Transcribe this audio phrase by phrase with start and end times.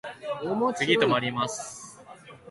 [0.73, 2.01] 次止まります。